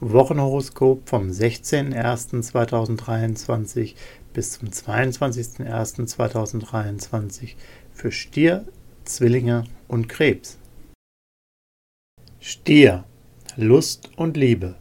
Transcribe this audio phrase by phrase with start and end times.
[0.00, 3.94] Wochenhoroskop vom 16.01.2023
[4.34, 7.54] bis zum 22.01.2023
[7.94, 8.66] für Stier,
[9.04, 10.58] Zwillinge und Krebs.
[12.40, 13.04] Stier,
[13.56, 14.74] Lust und Liebe.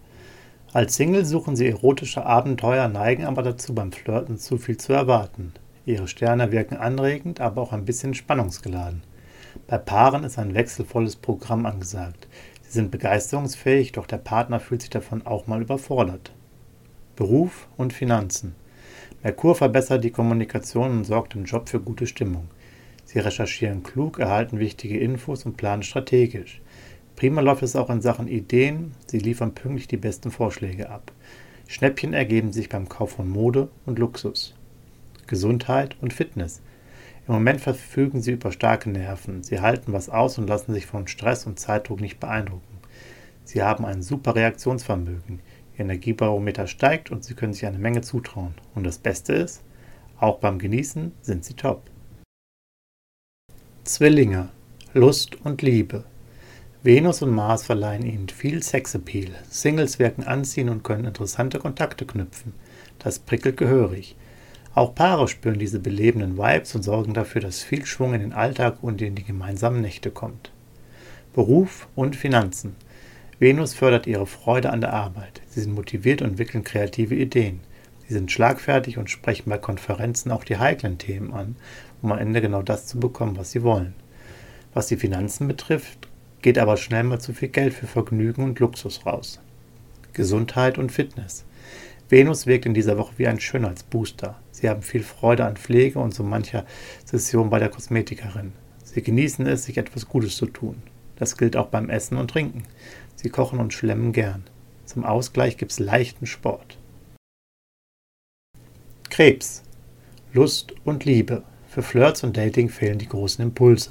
[0.74, 5.54] Als Single suchen sie erotische Abenteuer, neigen aber dazu, beim Flirten zu viel zu erwarten.
[5.86, 9.02] Ihre Sterne wirken anregend, aber auch ein bisschen spannungsgeladen.
[9.68, 12.28] Bei Paaren ist ein wechselvolles Programm angesagt.
[12.76, 16.34] Sie sind begeisterungsfähig, doch der Partner fühlt sich davon auch mal überfordert.
[17.16, 18.54] Beruf und Finanzen.
[19.24, 22.50] Merkur verbessert die Kommunikation und sorgt im Job für gute Stimmung.
[23.06, 26.62] Sie recherchieren klug, erhalten wichtige Infos und planen strategisch.
[27.16, 31.14] Prima läuft es auch in Sachen Ideen, sie liefern pünktlich die besten Vorschläge ab.
[31.70, 34.54] Schnäppchen ergeben sich beim Kauf von Mode und Luxus.
[35.28, 36.62] Gesundheit und Fitness.
[37.28, 39.42] Im Moment verfügen sie über starke Nerven.
[39.42, 42.78] Sie halten was aus und lassen sich von Stress und Zeitdruck nicht beeindrucken.
[43.44, 45.42] Sie haben ein super Reaktionsvermögen.
[45.74, 48.54] Ihr Energiebarometer steigt und sie können sich eine Menge zutrauen.
[48.76, 49.64] Und das Beste ist,
[50.20, 51.90] auch beim Genießen sind sie top.
[53.84, 54.50] Zwillinge.
[54.94, 56.06] Lust und Liebe.
[56.84, 59.32] Venus und Mars verleihen ihnen viel Sexappeal.
[59.50, 62.54] Singles wirken anziehen und können interessante Kontakte knüpfen.
[63.00, 64.16] Das prickelt gehörig.
[64.76, 68.80] Auch Paare spüren diese belebenden Vibes und sorgen dafür, dass viel Schwung in den Alltag
[68.82, 70.52] und in die gemeinsamen Nächte kommt.
[71.34, 72.76] Beruf und Finanzen.
[73.40, 75.42] Venus fördert ihre Freude an der Arbeit.
[75.48, 77.62] Sie sind motiviert und entwickeln kreative Ideen.
[78.06, 81.56] Sie sind schlagfertig und sprechen bei Konferenzen auch die heiklen Themen an,
[82.02, 83.94] um am Ende genau das zu bekommen, was sie wollen.
[84.74, 86.10] Was die Finanzen betrifft,
[86.42, 89.40] geht aber schnell mal zu viel Geld für Vergnügen und Luxus raus.
[90.12, 91.46] Gesundheit und Fitness.
[92.10, 94.36] Venus wirkt in dieser Woche wie ein Schönheitsbooster.
[94.56, 96.66] Sie haben viel Freude an Pflege und so mancher
[97.04, 98.54] Session bei der Kosmetikerin.
[98.86, 100.82] Sie genießen es, sich etwas Gutes zu tun.
[101.18, 102.64] Das gilt auch beim Essen und Trinken.
[103.18, 104.44] Sie kochen und schlemmen gern.
[104.86, 106.78] Zum Ausgleich gibt es leichten Sport.
[109.10, 109.62] Krebs.
[110.32, 111.44] Lust und Liebe.
[111.68, 113.90] Für Flirts und Dating fehlen die großen Impulse.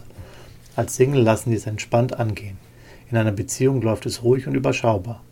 [0.77, 2.57] Als Single lassen sie es entspannt angehen.
[3.11, 5.23] In einer Beziehung läuft es ruhig und überschaubar.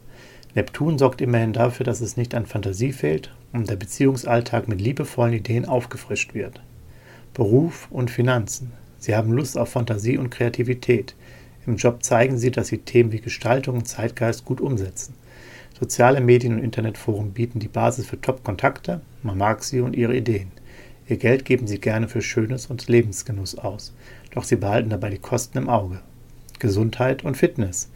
[0.55, 5.35] Neptun sorgt immerhin dafür, dass es nicht an Fantasie fehlt und der Beziehungsalltag mit liebevollen
[5.35, 6.61] Ideen aufgefrischt wird.
[7.33, 8.73] Beruf und Finanzen.
[8.99, 11.15] Sie haben Lust auf Fantasie und Kreativität.
[11.67, 15.15] Im Job zeigen sie, dass sie Themen wie Gestaltung und Zeitgeist gut umsetzen.
[15.79, 20.53] Soziale Medien und Internetforen bieten die Basis für Top-Kontakte, man mag sie und ihre Ideen.
[21.09, 23.93] Ihr Geld geben sie gerne für Schönes und Lebensgenuss aus,
[24.33, 26.01] doch sie behalten dabei die Kosten im Auge.
[26.59, 27.91] Gesundheit und Fitness.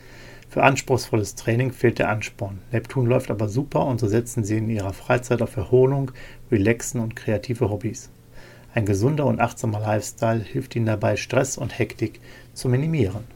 [0.48, 2.60] Für anspruchsvolles Training fehlt der Ansporn.
[2.72, 6.12] Neptun läuft aber super und so setzen sie in ihrer Freizeit auf Erholung,
[6.50, 8.10] Relaxen und kreative Hobbys.
[8.74, 12.20] Ein gesunder und achtsamer Lifestyle hilft ihnen dabei, Stress und Hektik
[12.52, 13.35] zu minimieren.